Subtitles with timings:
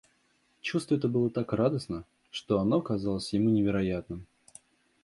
[0.61, 4.25] Чувство это было так радостно, что оно казалось ему невероятным.